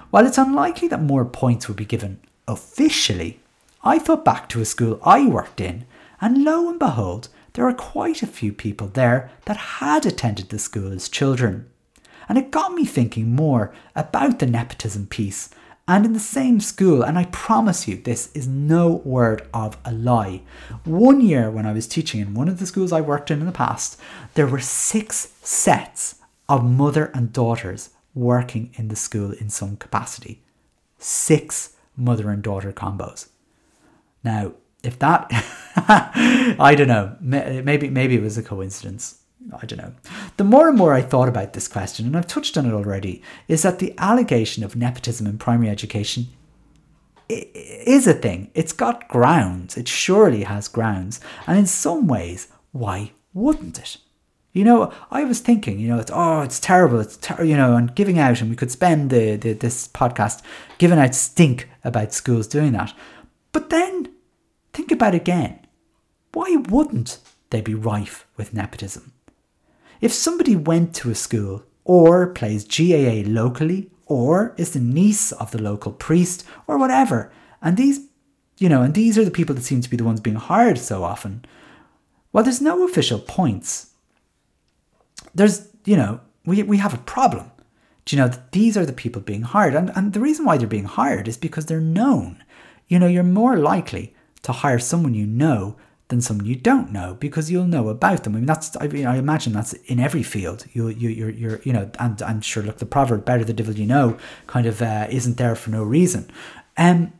[0.10, 3.40] While it's unlikely that more points would be given officially,
[3.84, 5.86] I thought back to a school I worked in,
[6.22, 10.60] and lo and behold, there are quite a few people there that had attended the
[10.60, 11.70] school as children.
[12.28, 15.50] And it got me thinking more about the nepotism piece.
[15.88, 19.92] And in the same school, and I promise you, this is no word of a
[19.92, 20.42] lie.
[20.84, 23.46] One year when I was teaching in one of the schools I worked in in
[23.46, 24.00] the past,
[24.34, 26.16] there were six sets
[26.50, 30.42] of mother and daughters working in the school in some capacity.
[30.98, 33.28] Six mother and daughter combos.
[34.24, 35.28] Now, if that,
[35.78, 39.20] I don't know, maybe maybe it was a coincidence.
[39.62, 39.94] I don't know.
[40.38, 43.22] The more and more I thought about this question, and I've touched on it already,
[43.48, 46.28] is that the allegation of nepotism in primary education
[47.30, 48.50] is a thing.
[48.54, 49.78] It's got grounds.
[49.78, 51.20] It surely has grounds.
[51.46, 53.98] And in some ways, why wouldn't it?
[54.56, 57.76] You know, I was thinking, you know, it's oh, it's terrible, it's ter- you know,
[57.76, 60.42] and giving out, and we could spend the, the this podcast
[60.78, 62.94] giving out stink about schools doing that.
[63.52, 64.14] But then
[64.72, 65.60] think about again.
[66.32, 69.12] Why wouldn't they be rife with nepotism?
[70.00, 75.52] If somebody went to a school or plays GAA locally or is the niece of
[75.52, 77.30] the local priest or whatever,
[77.62, 78.08] and these,
[78.58, 80.78] you know, and these are the people that seem to be the ones being hired
[80.78, 81.44] so often,
[82.32, 83.92] well, there's no official points
[85.36, 87.52] there's, you know, we, we have a problem.
[88.06, 89.76] Do you know, these are the people being hired.
[89.76, 92.44] And, and the reason why they're being hired is because they're known.
[92.88, 95.76] You know, you're more likely to hire someone you know
[96.10, 98.36] than someone you don't know because you'll know about them.
[98.36, 100.66] I mean, that's I, mean, I imagine that's in every field.
[100.72, 102.62] You you you're, you're you know, and I'm sure.
[102.62, 105.84] Look, the proverb "better the devil you know" kind of uh, isn't there for no
[105.84, 106.30] reason.
[106.78, 107.14] Um,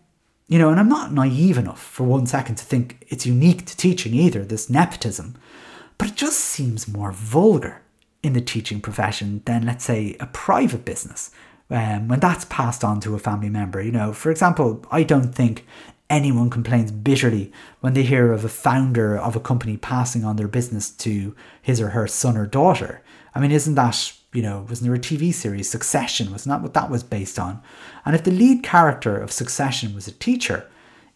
[0.48, 3.76] you know, and I'm not naive enough for one second to think it's unique to
[3.76, 4.46] teaching either.
[4.46, 5.36] This nepotism,
[5.98, 7.82] but it just seems more vulgar
[8.26, 11.30] in the teaching profession than, let's say, a private business.
[11.70, 15.34] Um, when that's passed on to a family member, you know, for example, I don't
[15.34, 15.66] think
[16.10, 20.48] anyone complains bitterly when they hear of a founder of a company passing on their
[20.48, 23.04] business to his or her son or daughter.
[23.36, 26.32] I mean, isn't that, you know, wasn't there a TV series, Succession?
[26.32, 27.62] Wasn't that what that was based on?
[28.06, 30.68] And if the lead character of Succession was a teacher,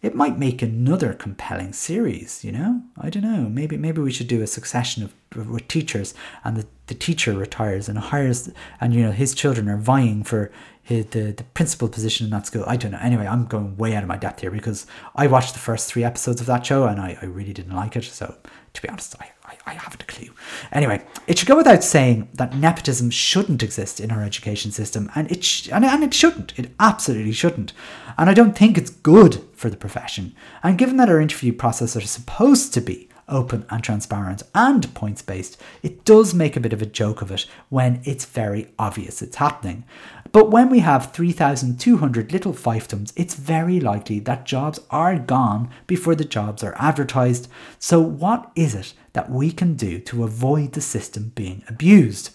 [0.02, 2.82] it might make another compelling series, you know?
[2.98, 3.48] I don't know.
[3.48, 7.88] Maybe maybe we should do a succession of with teachers and the, the teacher retires
[7.88, 10.50] and hires and you know his children are vying for
[10.82, 12.64] his, the, the principal position in that school.
[12.66, 12.98] I don't know.
[13.00, 16.02] Anyway, I'm going way out of my depth here because I watched the first three
[16.02, 18.04] episodes of that show and I, I really didn't like it.
[18.04, 18.34] So
[18.72, 20.32] to be honest, I, I, I haven't a clue.
[20.72, 25.30] Anyway, it should go without saying that nepotism shouldn't exist in our education system, and
[25.30, 26.58] it sh- and, and it shouldn't.
[26.58, 27.72] It absolutely shouldn't.
[28.16, 30.34] And I don't think it's good for the profession.
[30.62, 35.22] And given that our interview process are supposed to be open and transparent and points
[35.22, 39.22] based, it does make a bit of a joke of it when it's very obvious
[39.22, 39.84] it's happening.
[40.32, 46.14] But when we have 3,200 little fiefdoms, it's very likely that jobs are gone before
[46.14, 47.48] the jobs are advertised.
[47.78, 52.30] So, what is it that we can do to avoid the system being abused?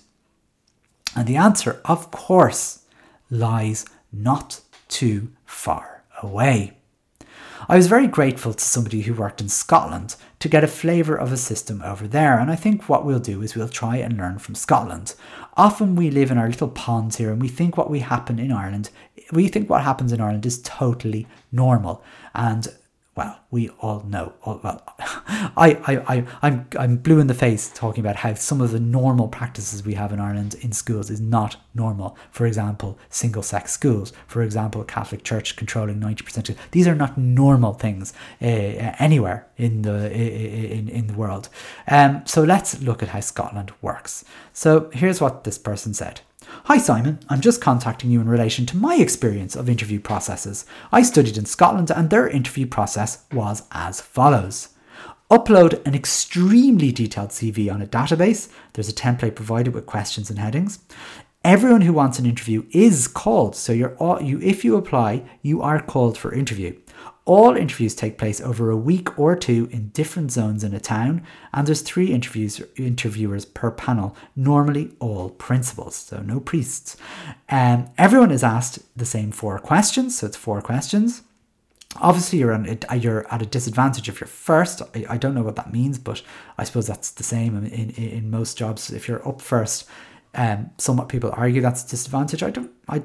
[1.16, 2.84] And the answer, of course,
[3.30, 6.78] lies not too far away.
[7.68, 11.32] I was very grateful to somebody who worked in Scotland to get a flavour of
[11.32, 14.38] a system over there, and I think what we'll do is we'll try and learn
[14.38, 15.16] from Scotland.
[15.58, 18.52] Often we live in our little ponds here and we think what we happen in
[18.52, 18.90] Ireland,
[19.32, 22.04] we think what happens in Ireland is totally normal.
[22.34, 22.68] And
[23.16, 24.34] well, we all know.
[24.46, 24.84] Well,
[25.58, 28.80] I, I, I, I'm, I'm blue in the face talking about how some of the
[28.80, 32.18] normal practices we have in Ireland in schools is not normal.
[32.32, 34.14] For example, single sex schools.
[34.28, 36.50] For example, Catholic Church controlling 90%.
[36.50, 41.50] Of, these are not normal things uh, anywhere in the in, in the world.
[41.88, 44.24] Um, so let's look at how Scotland works.
[44.54, 46.22] So here's what this person said.
[46.66, 50.66] Hi Simon, I'm just contacting you in relation to my experience of interview processes.
[50.92, 54.70] I studied in Scotland and their interview process was as follows.
[55.32, 58.48] Upload an extremely detailed CV on a database.
[58.74, 60.80] There's a template provided with questions and headings.
[61.44, 63.56] Everyone who wants an interview is called.
[63.56, 66.80] So you're you if you apply, you are called for interview.
[67.26, 71.24] All interviews take place over a week or two in different zones in a town,
[71.52, 76.98] and there's three interviews interviewers per panel, normally all principals, so no priests.
[77.50, 81.24] Um, everyone is asked the same four questions, so it's four questions.
[82.02, 84.82] Obviously, you're, on, you're at a disadvantage if you're first.
[84.96, 86.22] I, I don't know what that means, but
[86.58, 88.92] I suppose that's the same in, in, in most jobs.
[88.92, 89.88] If you're up first,
[90.34, 92.44] um, somewhat people argue that's a disadvantage.
[92.44, 92.72] I don't.
[92.90, 93.04] I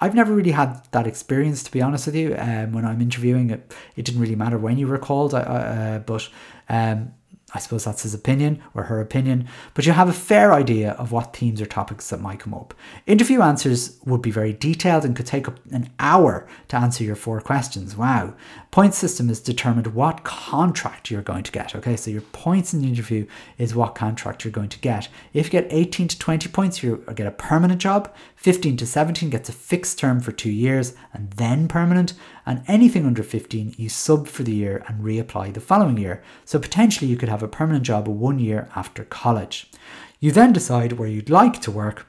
[0.00, 2.34] I've never really had that experience, to be honest with you.
[2.36, 6.28] Um, when I'm interviewing, it, it didn't really matter when you were called, uh, but
[6.68, 7.12] um,
[7.54, 11.12] I suppose that's his opinion or her opinion, but you have a fair idea of
[11.12, 12.72] what themes or topics that might come up.
[13.06, 17.16] Interview answers would be very detailed and could take up an hour to answer your
[17.16, 17.96] four questions.
[17.96, 18.34] Wow.
[18.72, 21.76] Point system is determined what contract you're going to get.
[21.76, 23.26] Okay, so your points in the interview
[23.58, 25.08] is what contract you're going to get.
[25.34, 28.10] If you get 18 to 20 points, you get a permanent job.
[28.36, 32.14] 15 to 17 gets a fixed term for two years and then permanent.
[32.46, 36.22] And anything under 15, you sub for the year and reapply the following year.
[36.46, 39.70] So potentially you could have a permanent job one year after college.
[40.18, 42.06] You then decide where you'd like to work.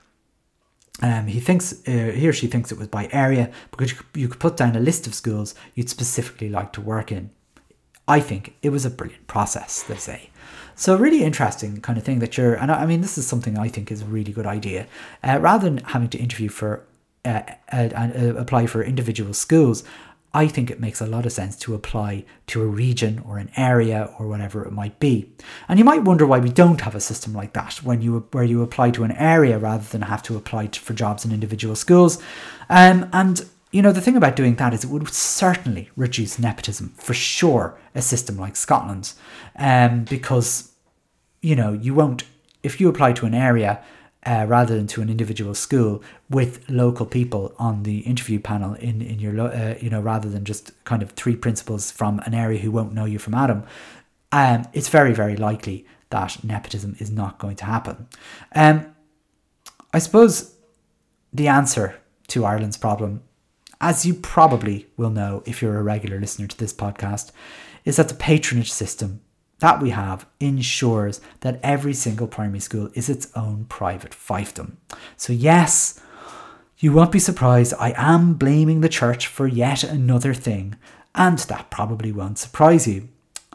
[1.01, 4.39] Um, he thinks uh, he or she thinks it was by area because you could,
[4.39, 7.31] put down a list of schools you'd specifically like to work in.
[8.07, 10.29] I think it was a brilliant process, they say.
[10.75, 13.69] So really interesting kind of thing that you're, and I mean, this is something I
[13.69, 14.87] think is a really good idea.
[15.23, 16.85] Uh, rather than having to interview for,
[17.25, 19.83] uh, uh, uh apply for individual schools,
[20.35, 23.51] I think it makes a lot of sense to apply to a region or an
[23.55, 25.31] area or whatever it might be.
[25.69, 28.43] And you might wonder why we don't have a system like that when you where
[28.43, 31.75] you apply to an area rather than have to apply to, for jobs in individual
[31.75, 32.17] schools.
[32.69, 36.93] Um, and you know the thing about doing that is it would certainly reduce nepotism
[36.95, 37.77] for sure.
[37.93, 39.15] A system like Scotland's,
[39.55, 40.71] um, because
[41.41, 42.23] you know you won't
[42.63, 43.83] if you apply to an area
[44.25, 49.01] uh, rather than to an individual school with local people on the interview panel in
[49.01, 52.59] in your uh, you know rather than just kind of three principals from an area
[52.59, 53.63] who won't know you from Adam,
[54.31, 58.07] um, it's very very likely that nepotism is not going to happen.
[58.53, 58.93] Um,
[59.93, 60.55] I suppose
[61.31, 63.23] the answer to Ireland's problem,
[63.81, 67.31] as you probably will know if you're a regular listener to this podcast,
[67.83, 69.21] is that the patronage system
[69.63, 74.73] that we have ensures that every single primary school is its own private fiefdom.
[75.15, 76.01] So, yes,
[76.79, 80.75] you won't be surprised, I am blaming the church for yet another thing,
[81.15, 83.07] and that probably won't surprise you.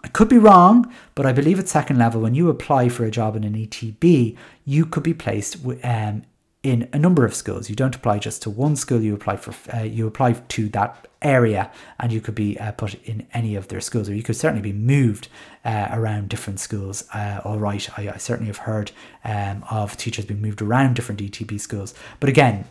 [0.02, 3.10] I could be wrong, but I believe at second level, when you apply for a
[3.10, 6.22] job in an ETB, you could be placed um,
[6.62, 7.70] in a number of schools.
[7.70, 9.00] You don't apply just to one school.
[9.00, 12.94] You apply for uh, you apply to that area, and you could be uh, put
[13.04, 15.28] in any of their schools, or you could certainly be moved
[15.64, 17.04] uh, around different schools.
[17.14, 18.90] Uh, all right, I, I, certainly have heard
[19.24, 22.64] um, of teachers being moved around different ETB schools, but again.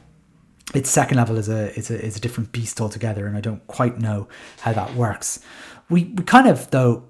[0.73, 3.65] Its second level is a, is a is a different beast altogether, and I don't
[3.67, 4.27] quite know
[4.59, 5.39] how that works.
[5.89, 7.05] We we kind of though,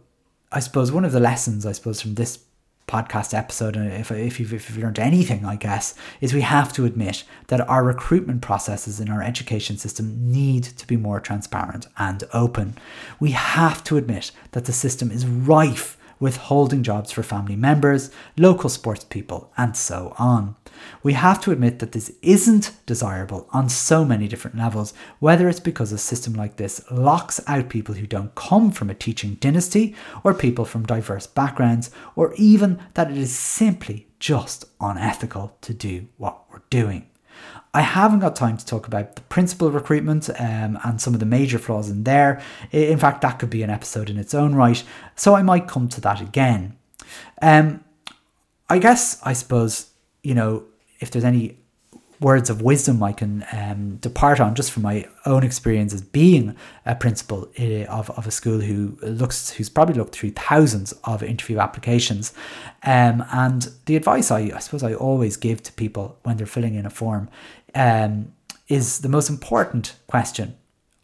[0.51, 2.37] I suppose one of the lessons I suppose from this
[2.87, 6.71] podcast episode, and if, if, you've, if you've learned anything, I guess, is we have
[6.73, 11.87] to admit that our recruitment processes in our education system need to be more transparent
[11.97, 12.77] and open.
[13.19, 18.69] We have to admit that the system is rife withholding jobs for family members, local
[18.69, 20.55] sports people, and so on.
[21.03, 25.59] We have to admit that this isn't desirable on so many different levels, whether it's
[25.59, 29.95] because a system like this locks out people who don't come from a teaching dynasty
[30.23, 36.07] or people from diverse backgrounds, or even that it is simply just unethical to do
[36.17, 37.09] what we're doing.
[37.77, 41.27] I haven't got time to talk about the principal recruitment um, and some of the
[41.27, 42.41] major flaws in there.
[42.71, 44.83] In fact, that could be an episode in its own right,
[45.15, 46.75] so I might come to that again.
[47.39, 47.83] Um,
[48.67, 49.91] I guess, I suppose,
[50.23, 50.63] you know,
[50.99, 51.57] if there's any
[52.19, 56.55] words of wisdom I can um, depart on just from my own experience as being
[56.85, 61.21] a principal uh, of, of a school who looks who's probably looked through thousands of
[61.21, 62.33] interview applications
[62.83, 66.75] um, and the advice I, I suppose I always give to people when they're filling
[66.75, 67.29] in a form
[67.77, 68.33] um,
[68.67, 70.57] is the most important question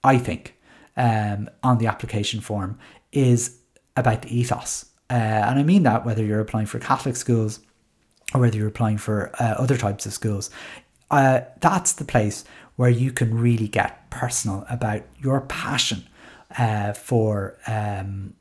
[0.03, 0.57] I think
[0.97, 2.77] um, on the application form
[3.11, 3.59] is
[3.95, 4.85] about the ethos.
[5.09, 7.59] Uh, and I mean that whether you're applying for Catholic schools
[8.33, 10.49] or whether you're applying for uh, other types of schools,
[11.11, 12.43] uh, that's the place
[12.75, 16.03] where you can really get personal about your passion
[16.57, 18.33] uh, for um,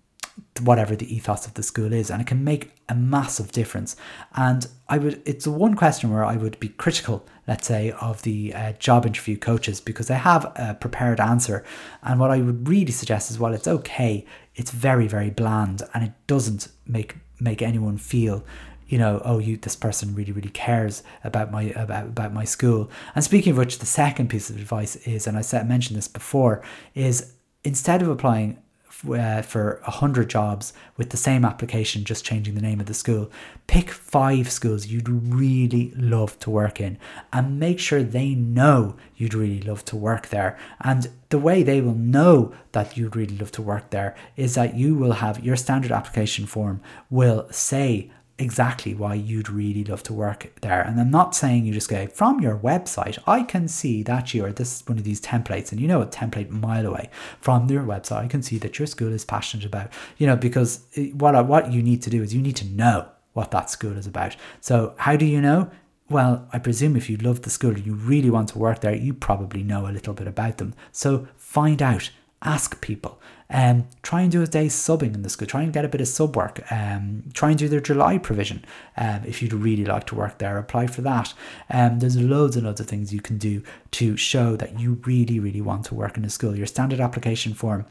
[0.63, 3.97] whatever the ethos of the school is, and it can make a massive difference.
[4.35, 8.55] And I would, it's one question where I would be critical, let's say, of the
[8.55, 11.65] uh, job interview coaches because they have a prepared answer.
[12.03, 16.05] And what I would really suggest is, while it's okay, it's very, very bland, and
[16.05, 18.45] it doesn't make make anyone feel
[18.87, 22.91] you know, oh, you this person really, really cares about my about, about my school.
[23.15, 26.09] And speaking of which, the second piece of advice is, and I said mentioned this
[26.09, 26.63] before,
[26.95, 27.33] is
[27.65, 28.62] instead of applying
[29.11, 32.95] uh, for a hundred jobs with the same application, just changing the name of the
[32.95, 33.31] school,
[33.67, 36.99] pick five schools you'd really love to work in,
[37.33, 40.59] and make sure they know you'd really love to work there.
[40.81, 44.77] And the way they will know that you'd really love to work there is that
[44.77, 46.81] you will have your standard application form
[47.11, 48.11] will say
[48.43, 50.83] exactly why you'd really love to work there.
[50.83, 54.53] And I'm not saying you just go from your website, I can see that you're
[54.53, 57.09] this is one of these templates, and you know a template mile away
[57.41, 58.25] from your website.
[58.25, 60.85] I can see that your school is passionate about, you know, because
[61.15, 64.07] what what you need to do is you need to know what that school is
[64.07, 64.37] about.
[64.61, 65.71] So how do you know?
[66.11, 69.15] Well, I presume if you love the school you really want to work there, you
[69.15, 70.75] probably know a little bit about them.
[70.91, 72.11] So find out
[72.43, 73.21] ask people.
[73.51, 75.47] Um, try and do a day's subbing in the school.
[75.47, 76.63] Try and get a bit of sub work.
[76.73, 78.65] Um, try and do their July provision.
[78.97, 81.35] Um, if you'd really like to work there, apply for that.
[81.69, 83.63] Um, there's loads and loads of things you can do
[83.93, 86.57] to show that you really, really want to work in a school.
[86.57, 87.85] Your standard application form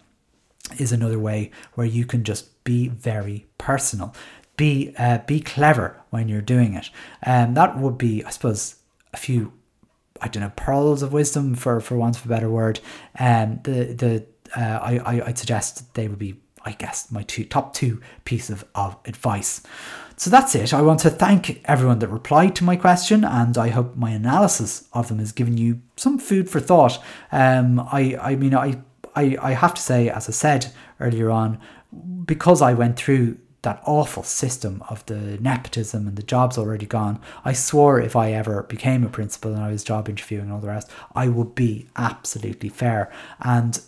[0.79, 4.15] is another way where you can just be very personal.
[4.57, 6.89] Be uh, be clever when you're doing it.
[7.21, 8.75] And um, that would be, I suppose,
[9.13, 9.53] a few
[10.21, 12.79] I don't know pearls of wisdom for for want of a better word.
[13.19, 14.25] Um, the the
[14.55, 18.65] uh, I, I suggest they would be I guess my two top two pieces of,
[18.75, 19.61] of advice.
[20.15, 20.73] So that's it.
[20.73, 24.87] I want to thank everyone that replied to my question, and I hope my analysis
[24.93, 27.01] of them has given you some food for thought.
[27.31, 28.81] Um, I I mean I
[29.15, 31.59] I I have to say, as I said earlier on,
[32.25, 37.19] because I went through that awful system of the nepotism and the job's already gone.
[37.45, 40.59] I swore if I ever became a principal and I was job interviewing and all
[40.59, 43.11] the rest, I would be absolutely fair.
[43.39, 43.79] And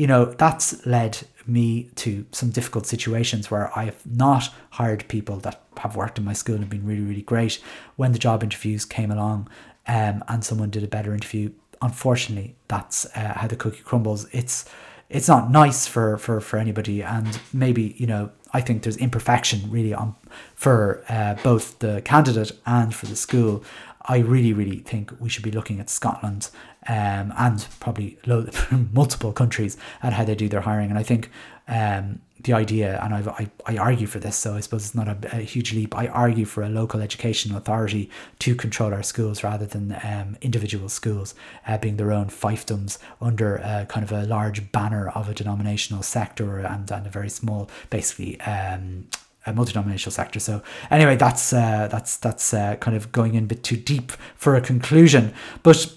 [0.00, 5.36] you know, that's led me to some difficult situations where I have not hired people
[5.40, 7.60] that have worked in my school and been really, really great.
[7.96, 9.50] When the job interviews came along
[9.86, 11.50] um, and someone did a better interview,
[11.82, 14.26] unfortunately, that's uh, how the cookie crumbles.
[14.32, 14.64] It's
[15.10, 19.70] it's not nice for, for, for anybody, and maybe you know I think there's imperfection
[19.70, 20.14] really on
[20.54, 23.62] for uh, both the candidate and for the school.
[24.02, 26.48] I really, really think we should be looking at Scotland
[26.88, 28.48] um, and probably lo-
[28.92, 30.88] multiple countries at how they do their hiring.
[30.88, 31.30] And I think
[31.68, 35.08] um, the idea, and I've, i I, argue for this, so I suppose it's not
[35.08, 35.94] a, a, huge leap.
[35.94, 40.88] I argue for a local education authority to control our schools rather than um, individual
[40.88, 41.34] schools
[41.66, 46.02] uh, being their own fiefdoms under a, kind of a large banner of a denominational
[46.02, 48.40] sector and, and a very small, basically.
[48.40, 49.06] Um,
[49.46, 50.40] a multi-denominational sector.
[50.40, 54.12] So anyway, that's uh, that's that's uh, kind of going in a bit too deep
[54.36, 55.32] for a conclusion.
[55.62, 55.92] But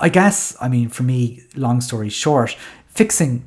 [0.00, 2.56] I guess I mean for me, long story short,
[2.88, 3.44] fixing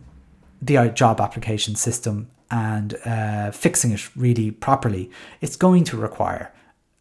[0.62, 6.52] the uh, job application system and uh, fixing it really properly, it's going to require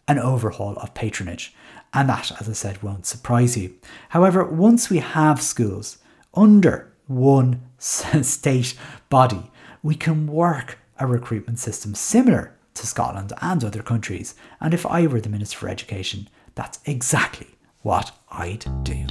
[0.06, 1.54] an overhaul of patronage.
[1.94, 3.74] And that, as I said, won't surprise you.
[4.10, 5.98] However, once we have schools
[6.34, 8.74] under one state
[9.08, 9.50] body,
[9.82, 14.34] we can work a recruitment system similar to Scotland and other countries.
[14.60, 17.48] And if I were the Minister for Education, that's exactly
[17.82, 19.06] what I'd do.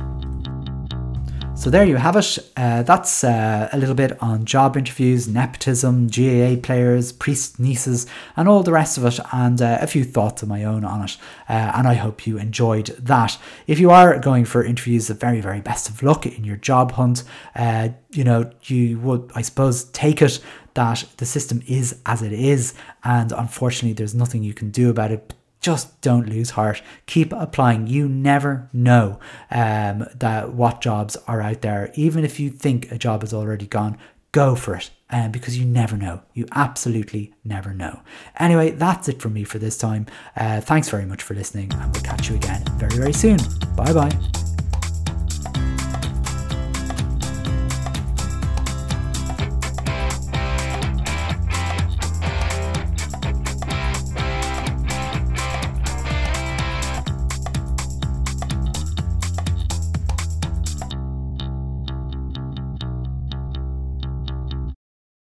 [1.58, 2.38] So there you have it.
[2.56, 8.48] Uh, that's uh, a little bit on job interviews, nepotism, GAA players, priest nieces, and
[8.48, 11.18] all the rest of it, and uh, a few thoughts of my own on it.
[11.50, 13.40] Uh, and I hope you enjoyed that.
[13.66, 16.92] If you are going for interviews, the very, very best of luck in your job
[16.92, 17.24] hunt.
[17.56, 20.40] Uh, you know, you would, I suppose, take it
[20.78, 22.74] that the system is as it is,
[23.04, 26.82] and unfortunately, there's nothing you can do about it just don't lose heart.
[27.08, 27.88] Keep applying.
[27.88, 29.20] You never know
[29.52, 31.92] um, that what jobs are out there.
[31.96, 33.98] Even if you think a job is already gone,
[34.32, 34.92] go for it.
[35.10, 36.22] Um, because you never know.
[36.34, 38.02] You absolutely never know.
[38.40, 40.06] Anyway, that's it from me for this time.
[40.36, 43.38] Uh, thanks very much for listening, and we'll catch you again very, very soon.
[43.76, 44.47] Bye bye.